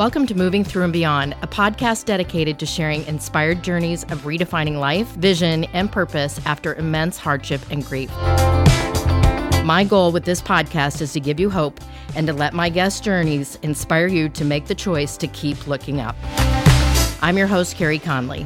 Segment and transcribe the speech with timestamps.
[0.00, 4.78] Welcome to Moving Through and Beyond, a podcast dedicated to sharing inspired journeys of redefining
[4.78, 8.10] life, vision, and purpose after immense hardship and grief.
[9.62, 11.80] My goal with this podcast is to give you hope
[12.16, 16.00] and to let my guest journeys inspire you to make the choice to keep looking
[16.00, 16.16] up.
[17.20, 18.44] I'm your host, Carey Conley.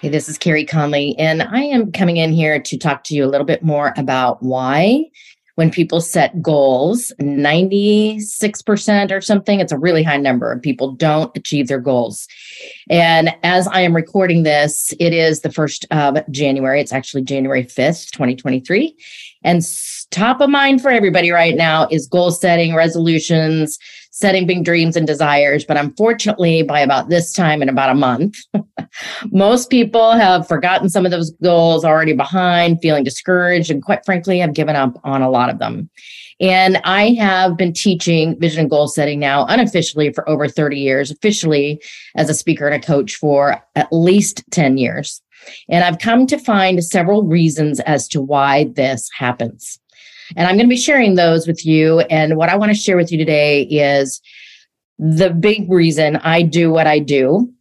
[0.00, 3.26] Hey, this is Carey Conley, and I am coming in here to talk to you
[3.26, 5.04] a little bit more about why
[5.56, 11.34] when people set goals, 96% or something, it's a really high number of people don't
[11.36, 12.28] achieve their goals.
[12.90, 16.80] And as I am recording this, it is the first of January.
[16.80, 18.94] It's actually January 5th, 2023.
[19.44, 19.62] And
[20.10, 23.78] top of mind for everybody right now is goal setting, resolutions,
[24.10, 25.64] setting big dreams and desires.
[25.64, 28.36] But unfortunately, by about this time in about a month,
[29.30, 34.38] most people have forgotten some of those goals already behind, feeling discouraged, and quite frankly,
[34.38, 35.90] have given up on a lot of them.
[36.38, 41.10] And I have been teaching vision and goal setting now unofficially for over 30 years,
[41.10, 41.82] officially
[42.14, 45.22] as a speaker and a coach for at least 10 years.
[45.68, 49.78] And I've come to find several reasons as to why this happens.
[50.36, 52.00] And I'm going to be sharing those with you.
[52.00, 54.20] And what I want to share with you today is
[54.98, 57.52] the big reason I do what I do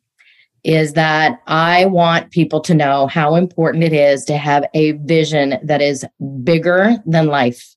[0.66, 5.60] is that I want people to know how important it is to have a vision
[5.64, 6.04] that is
[6.44, 7.76] bigger than life.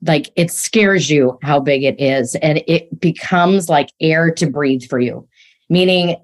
[0.00, 4.82] Like it scares you how big it is, and it becomes like air to breathe
[4.88, 5.28] for you,
[5.68, 6.16] meaning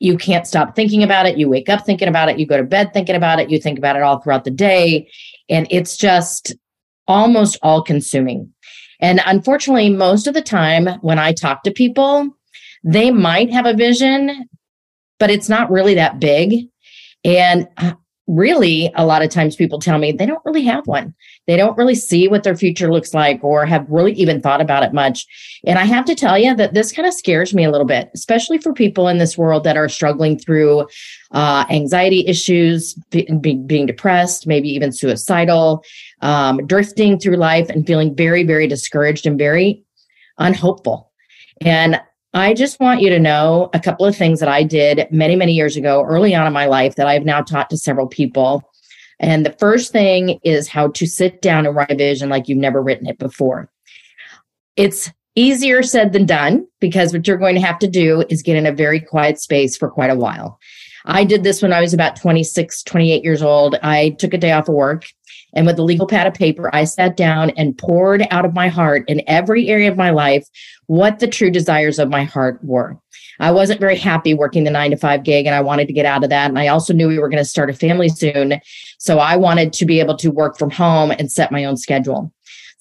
[0.00, 1.38] you can't stop thinking about it.
[1.38, 2.38] You wake up thinking about it.
[2.38, 3.50] You go to bed thinking about it.
[3.50, 5.10] You think about it all throughout the day.
[5.48, 6.54] And it's just
[7.06, 8.52] almost all consuming.
[9.00, 12.30] And unfortunately, most of the time when I talk to people,
[12.82, 14.48] they might have a vision,
[15.20, 16.66] but it's not really that big.
[17.24, 17.92] And uh,
[18.26, 21.14] really, a lot of times people tell me they don't really have one.
[21.46, 24.82] They don't really see what their future looks like or have really even thought about
[24.82, 25.26] it much.
[25.66, 28.10] And I have to tell you that this kind of scares me a little bit,
[28.14, 30.86] especially for people in this world that are struggling through
[31.32, 35.84] uh, anxiety issues, be, be, being depressed, maybe even suicidal,
[36.22, 39.84] um, drifting through life and feeling very, very discouraged and very
[40.38, 41.10] unhopeful.
[41.60, 42.00] And
[42.32, 45.52] I just want you to know a couple of things that I did many, many
[45.52, 48.62] years ago, early on in my life, that I've now taught to several people.
[49.18, 52.58] And the first thing is how to sit down and write a vision like you've
[52.58, 53.68] never written it before.
[54.76, 58.56] It's easier said than done because what you're going to have to do is get
[58.56, 60.58] in a very quiet space for quite a while.
[61.06, 63.76] I did this when I was about 26, 28 years old.
[63.82, 65.06] I took a day off of work
[65.54, 68.68] and with a legal pad of paper, I sat down and poured out of my
[68.68, 70.46] heart in every area of my life
[70.86, 72.98] what the true desires of my heart were.
[73.38, 76.06] I wasn't very happy working the nine to five gig and I wanted to get
[76.06, 76.50] out of that.
[76.50, 78.60] And I also knew we were going to start a family soon.
[78.98, 82.32] So I wanted to be able to work from home and set my own schedule.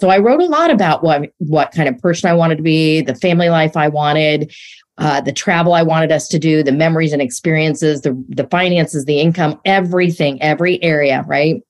[0.01, 3.01] So I wrote a lot about what, what kind of person I wanted to be,
[3.01, 4.53] the family life I wanted,
[4.97, 9.05] uh, the travel I wanted us to do, the memories and experiences, the, the finances,
[9.05, 11.61] the income, everything, every area, right?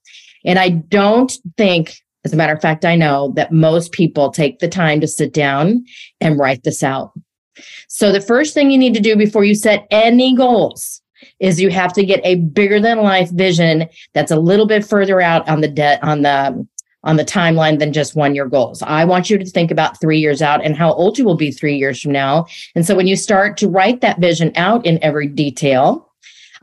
[0.49, 4.57] And I don't think, as a matter of fact, I know that most people take
[4.57, 5.85] the time to sit down
[6.19, 7.11] and write this out.
[7.87, 11.03] So the first thing you need to do before you set any goals
[11.39, 15.21] is you have to get a bigger than life vision that's a little bit further
[15.21, 16.67] out on the debt on the
[17.03, 18.81] on the timeline than just one year goals.
[18.81, 21.51] I want you to think about 3 years out and how old you will be
[21.51, 22.47] 3 years from now.
[22.75, 26.11] And so when you start to write that vision out in every detail,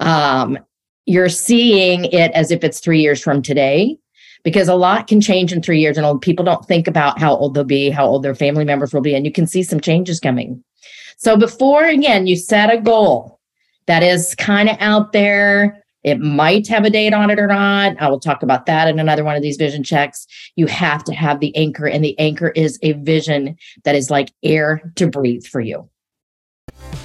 [0.00, 0.58] um,
[1.06, 3.96] you're seeing it as if it's three years from today
[4.42, 7.34] because a lot can change in three years and old people don't think about how
[7.34, 9.80] old they'll be how old their family members will be and you can see some
[9.80, 10.62] changes coming.
[11.16, 13.40] So before again you set a goal
[13.86, 15.82] that is kind of out there.
[16.02, 18.00] It might have a date on it or not.
[18.00, 20.26] I will talk about that in another one of these vision checks.
[20.54, 24.32] You have to have the anchor and the anchor is a vision that is like
[24.44, 25.88] air to breathe for you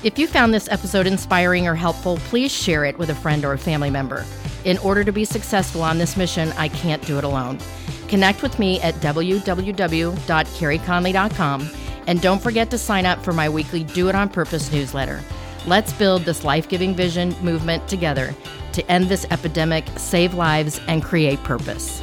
[0.03, 3.53] if you found this episode inspiring or helpful, please share it with a friend or
[3.53, 4.25] a family member.
[4.65, 7.59] In order to be successful on this mission, I can't do it alone.
[8.07, 11.69] Connect with me at www.careyconley.com
[12.07, 15.21] and don't forget to sign up for my weekly Do It On Purpose newsletter.
[15.67, 18.35] Let's build this life giving vision movement together
[18.73, 22.01] to end this epidemic, save lives, and create purpose.